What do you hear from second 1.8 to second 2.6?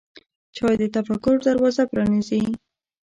پرانیزي.